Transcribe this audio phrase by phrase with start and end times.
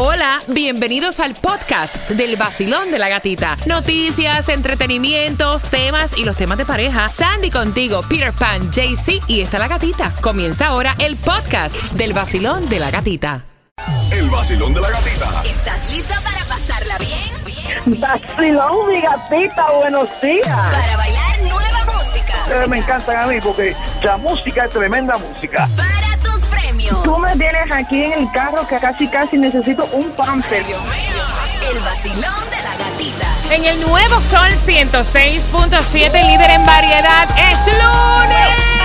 [0.00, 3.56] Hola, bienvenidos al podcast del vacilón de la gatita.
[3.66, 7.08] Noticias, entretenimientos, temas y los temas de pareja.
[7.08, 10.14] Sandy contigo, Peter Pan, JC y está la gatita.
[10.20, 13.44] Comienza ahora el podcast del vacilón de la gatita.
[14.12, 15.42] El vacilón de la gatita.
[15.44, 17.44] ¿Estás lista para pasarla bien?
[17.44, 18.00] Bien.
[18.00, 20.46] Vacilón, mi gatita, buenos días.
[20.46, 22.34] Para bailar nueva música.
[22.44, 23.74] Ustedes me encantan a mí porque
[24.04, 25.68] la música es tremenda música.
[27.04, 30.62] Tú me tienes aquí en el carro que casi casi necesito un pamper.
[31.70, 33.26] El vacilón de la gatita.
[33.50, 38.78] En el nuevo Sol 106.7, líder en variedad, es lunes.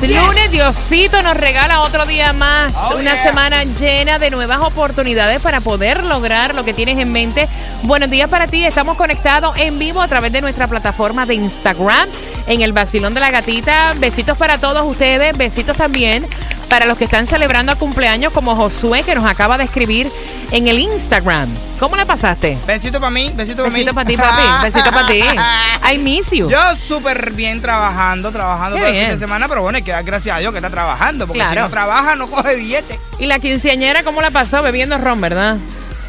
[0.00, 2.74] Lunes, Diosito nos regala otro día más.
[2.96, 7.48] una semana llena de nuevas oportunidades para poder lograr lo que tienes en mente.
[7.82, 8.64] Buenos días para ti.
[8.64, 12.08] Estamos conectados en vivo a través de nuestra plataforma de Instagram
[12.46, 13.94] en el Basilón de la Gatita.
[13.96, 15.36] Besitos para todos ustedes.
[15.36, 16.26] Besitos también
[16.68, 20.10] para los que están celebrando a cumpleaños como Josué que nos acaba de escribir
[20.50, 21.48] en el Instagram.
[21.78, 22.56] ¿Cómo le pasaste?
[22.66, 23.74] Besito para mí, besito para mí.
[23.84, 24.64] Besito para ti, papi.
[24.64, 25.20] Besito para ti.
[25.94, 26.48] I miss you.
[26.48, 29.92] Yo súper bien trabajando, trabajando Qué todo el fin de semana, pero bueno, hay que
[29.92, 31.54] dar gracias a Dios que está trabajando, porque Claro.
[31.54, 32.98] si no trabaja no coge billete.
[33.18, 34.62] ¿Y la quinceañera cómo la pasó?
[34.62, 35.56] Bebiendo ron, ¿verdad?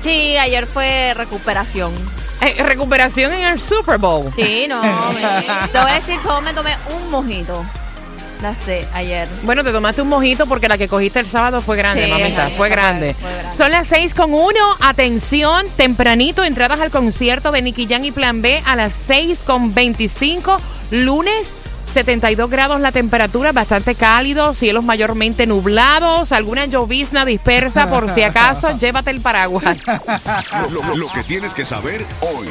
[0.02, 1.92] Sí, ayer fue recuperación.
[2.42, 4.32] Eh, recuperación en el Super Bowl.
[4.36, 4.82] Sí, no.
[5.14, 7.64] me- te voy a decir cómo me tomé un mojito.
[8.42, 9.28] La sé, ayer.
[9.42, 12.44] Bueno, te tomaste un mojito porque la que cogiste el sábado fue grande, Sí, mamita.
[12.44, 13.08] fue- Fue fue grande.
[13.08, 13.58] grande, fue grande.
[13.58, 14.60] Son las 6 con 1.
[14.80, 19.74] Atención, tempranito, entradas al concierto de Nicky Jam y Plan B a las 6 con
[19.74, 20.62] 25.
[20.92, 21.48] Lunes.
[22.02, 28.78] 72 grados la temperatura, bastante cálido, cielos mayormente nublados, alguna llovizna dispersa por si acaso,
[28.80, 29.80] llévate el paraguas.
[30.72, 32.48] Lo, lo- lo que tienes que saber hoy.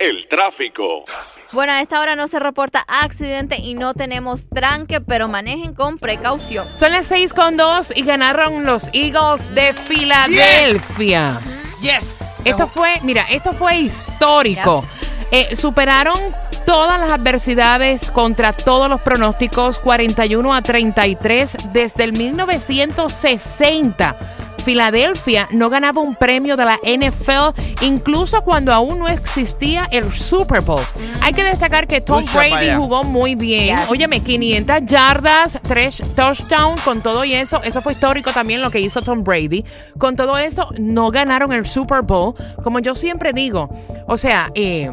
[0.00, 1.04] El tráfico.
[1.52, 5.96] Bueno, a esta hora no se reporta accidente y no tenemos tranque, pero manejen con
[5.98, 6.66] precaución.
[6.74, 11.38] Son las 6 con 2 y ganaron los Eagles de Filadelfia.
[11.80, 12.24] Yes.
[12.44, 14.84] Esto fue, mira, esto fue histórico.
[15.30, 16.18] Eh, superaron
[16.64, 24.16] todas las adversidades contra todos los pronósticos, 41 a 33 desde el 1960.
[24.60, 30.60] Filadelfia no ganaba un premio de la NFL incluso cuando aún no existía el Super
[30.60, 30.82] Bowl.
[31.22, 32.76] Hay que destacar que Tom Brady vaya.
[32.76, 33.76] jugó muy bien.
[33.76, 33.88] Yes.
[33.88, 38.80] Óyeme, 500 yardas, 3 touchdowns, con todo y eso, eso fue histórico también lo que
[38.80, 39.64] hizo Tom Brady.
[39.98, 42.34] Con todo eso, no ganaron el Super Bowl.
[42.62, 43.70] Como yo siempre digo,
[44.06, 44.90] o sea, eh,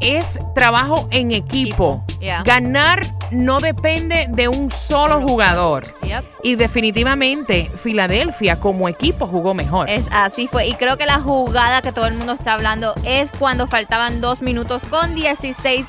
[0.00, 2.04] es trabajo en equipo.
[2.20, 2.42] Yeah.
[2.42, 5.82] Ganar no depende de un solo jugador.
[6.02, 6.24] Yep.
[6.42, 9.88] Y definitivamente Filadelfia como equipo jugó mejor.
[9.90, 10.66] Es así fue.
[10.66, 14.42] Y creo que la jugada que todo el mundo está hablando es cuando faltaban dos
[14.42, 15.86] minutos con 16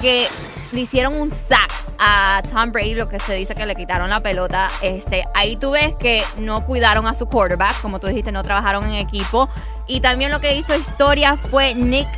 [0.00, 0.26] que
[0.72, 4.20] le hicieron un sack a Tom Brady, lo que se dice que le quitaron la
[4.20, 4.68] pelota.
[4.82, 8.84] Este, ahí tú ves que no cuidaron a su quarterback, como tú dijiste, no trabajaron
[8.86, 9.48] en equipo.
[9.86, 12.08] Y también lo que hizo historia fue Nick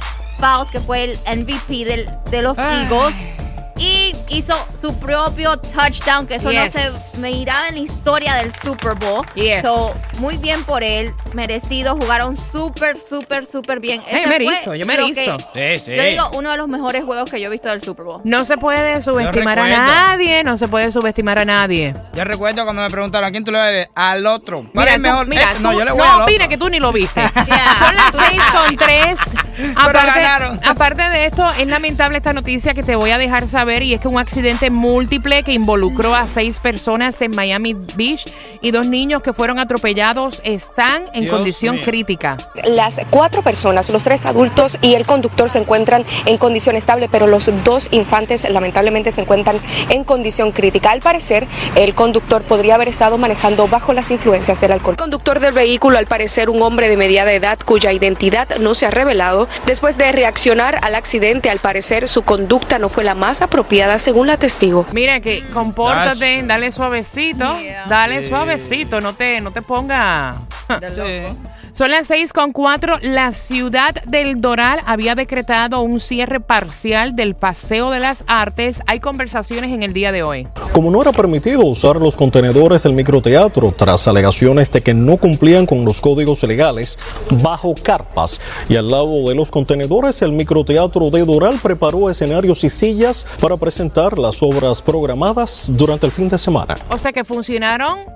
[0.71, 2.82] Que fue el MVP del- de los Ay.
[2.84, 3.15] Eagles.
[3.77, 6.75] Y hizo su propio touchdown, que eso Yes.
[6.75, 9.27] no se miraba en la historia del Super Bowl.
[9.35, 9.62] Yes.
[9.62, 14.01] So, muy bien por él, merecido, jugaron súper, súper, súper bien.
[14.09, 15.37] Ese me erizo, yo me erizo.
[15.53, 15.97] Sí, sí.
[15.97, 18.21] Yo digo, uno de los mejores juegos que yo he visto del Super Bowl.
[18.25, 21.95] No se puede subestimar a nadie, no se puede subestimar a nadie.
[22.15, 24.65] Yo recuerdo cuando me preguntaron a quién tú le vas al otro.
[24.73, 25.27] ¿Cuál Mira, es el tú- mejor?
[25.27, 27.21] mira, Este, no, yo le voy no opines que tú ni lo viste.
[27.47, 27.77] Yeah.
[27.79, 29.19] Son las 6 con 3.
[29.77, 30.27] Aparte,
[30.67, 34.01] aparte de esto, es lamentable esta noticia que te voy a dejar saber y es
[34.01, 38.31] que un accidente múltiple que involucró a seis personas en Miami Beach
[38.61, 41.85] y dos niños que fueron atropellados están en Dios condición mío.
[41.85, 42.37] crítica.
[42.65, 47.27] Las cuatro personas, los tres adultos y el conductor se encuentran en condición estable, pero
[47.27, 49.57] los dos infantes lamentablemente se encuentran
[49.89, 50.91] en condición crítica.
[50.91, 54.93] Al parecer, el conductor podría haber estado manejando bajo las influencias del alcohol.
[54.93, 58.85] El conductor del vehículo, al parecer un hombre de mediana edad cuya identidad no se
[58.85, 63.41] ha revelado, después de reaccionar al accidente, al parecer su conducta no fue la más
[63.41, 63.54] apropiada
[63.99, 64.85] según la testigo.
[64.93, 67.85] Mira que compórtate, dale suavecito, Yeah.
[67.87, 68.29] dale Sí.
[68.29, 70.35] suavecito, no te, no te ponga.
[70.69, 71.37] Loco.
[71.75, 72.99] Son las 6 con 4.
[73.03, 78.81] La ciudad del Doral había decretado un cierre parcial del Paseo de las Artes.
[78.87, 80.47] Hay conversaciones en el día de hoy.
[80.73, 85.67] Como no era permitido usar los contenedores del microteatro tras alegaciones de que no cumplían
[85.67, 86.97] con los códigos legales,
[87.43, 92.71] bajo carpas y al lado de los contenedores, el microteatro de Doral preparó escenarios y
[92.71, 96.76] sillas para presentar las obras programadas durante el fin de semana.
[96.88, 98.13] O sea que funcionaron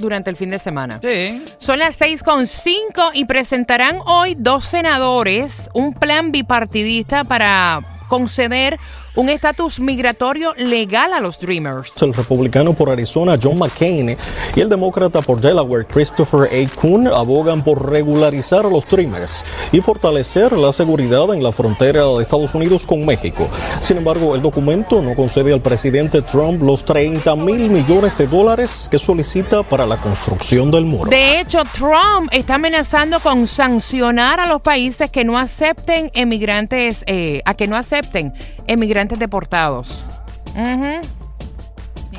[0.00, 1.00] durante el fin de semana.
[1.02, 1.42] Sí.
[1.58, 8.78] Son las 6 con 5 y presentarán hoy dos senadores un plan bipartidista para conceder
[9.18, 11.90] un estatus migratorio legal a los Dreamers.
[12.00, 14.16] El republicano por Arizona, John McCain,
[14.54, 16.80] y el demócrata por Delaware, Christopher A.
[16.80, 22.22] Kuhn, abogan por regularizar a los Dreamers y fortalecer la seguridad en la frontera de
[22.22, 23.48] Estados Unidos con México.
[23.80, 28.86] Sin embargo, el documento no concede al presidente Trump los 30 mil millones de dólares
[28.88, 31.10] que solicita para la construcción del muro.
[31.10, 37.42] De hecho, Trump está amenazando con sancionar a los países que no acepten emigrantes, eh,
[37.44, 38.32] a que no acepten
[38.68, 40.04] emigrantes deportados.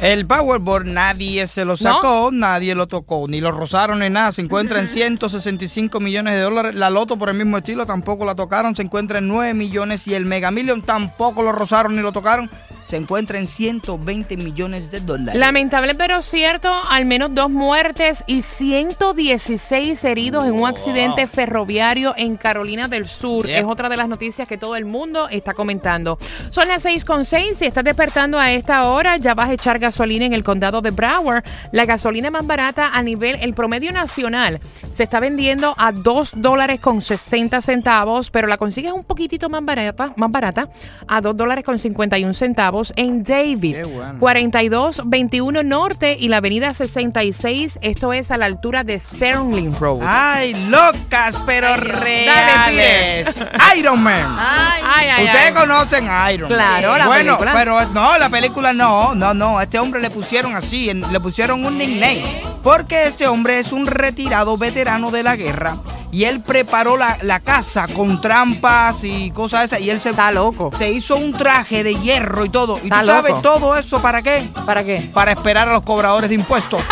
[0.02, 4.32] El Powerball nadie se lo sacó, nadie lo tocó, ni lo rozaron ni nada.
[4.32, 6.76] Se encuentra en 165 millones de dólares.
[6.76, 10.08] La Loto por el mismo estilo tampoco la tocaron, se encuentra en 9 millones.
[10.08, 12.50] Y el Mega Million tampoco lo rozaron ni lo tocaron.
[12.90, 15.40] Se encuentra en 120 millones de dólares.
[15.40, 22.36] Lamentable pero cierto, al menos dos muertes y 116 heridos en un accidente ferroviario en
[22.36, 23.46] Carolina del Sur.
[23.46, 23.58] Yep.
[23.60, 26.18] Es otra de las noticias que todo el mundo está comentando.
[26.50, 27.60] Son las 6 con 6.
[27.60, 30.90] Si estás despertando a esta hora, ya vas a echar gasolina en el condado de
[30.90, 31.44] Broward.
[31.72, 34.60] La gasolina más barata a nivel, el promedio nacional,
[34.92, 39.64] se está vendiendo a 2 dólares con 60 centavos, pero la consigues un poquitito más
[39.64, 40.70] barata, más barata
[41.08, 43.78] a 2 dólares con 51 centavos en David.
[43.86, 44.20] Bueno.
[44.20, 47.80] 4221 Norte y la avenida 66.
[47.82, 50.00] Esto es a la altura de Sterling Road.
[50.04, 53.36] Ay, locas, pero Ay, reales.
[53.78, 54.36] Iron Man.
[54.40, 55.54] Ay, Ay, ay, Ustedes ay.
[55.54, 56.58] conocen a Iron Man.
[56.58, 57.54] Claro, la bueno, película.
[57.54, 59.60] pero no, la película no, no, no.
[59.60, 62.42] A este hombre le pusieron así, le pusieron un nickname.
[62.64, 65.78] Porque este hombre es un retirado veterano de la guerra
[66.12, 69.82] y él preparó la, la casa con trampas y cosas esas.
[69.82, 70.72] Y él se, Está loco.
[70.74, 72.78] se hizo un traje de hierro y todo.
[72.82, 73.42] ¿Y Está tú sabes loco.
[73.42, 74.48] todo eso para qué?
[74.66, 75.10] ¿Para qué?
[75.14, 76.82] Para esperar a los cobradores de impuestos.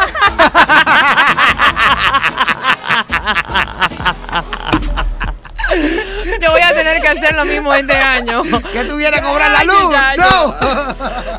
[6.41, 8.41] Yo voy a tener que hacer lo mismo este año.
[8.71, 9.93] que tuviera que cobrar la luz.
[10.17, 10.55] No.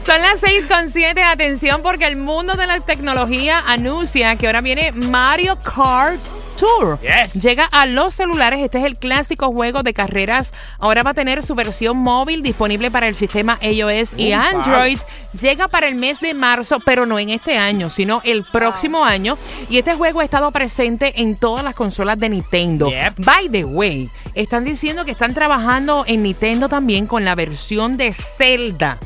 [0.05, 1.23] Son las 6 con 7.
[1.23, 6.21] Atención, porque el mundo de la tecnología anuncia que ahora viene Mario Kart
[6.59, 6.99] Tour.
[7.01, 7.35] Yes.
[7.43, 8.61] Llega a los celulares.
[8.61, 10.53] Este es el clásico juego de carreras.
[10.81, 14.99] Ahora va a tener su versión móvil disponible para el sistema iOS y Uh, Android.
[15.41, 19.37] Llega para el mes de marzo, pero no en este año, sino el próximo año.
[19.71, 22.91] Y este juego ha estado presente en todas las consolas de Nintendo.
[22.91, 23.25] Yep.
[23.25, 28.13] By the way, están diciendo que están trabajando en Nintendo también con la versión de
[28.13, 28.99] Zelda,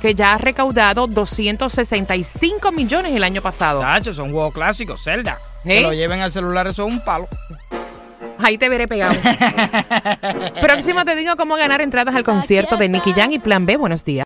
[0.00, 3.80] que ya ha recaudado 265 millones el año pasado.
[3.80, 5.38] Tacho, son juegos clásicos, Zelda.
[5.64, 5.78] ¿Eh?
[5.78, 7.28] Que lo lleven al celular, eso es un palo.
[8.38, 9.14] Ahí te veré pegado.
[10.60, 13.76] Próximo te digo cómo ganar entradas al concierto de Nicky Jam y Plan B.
[13.76, 14.20] Buenos días.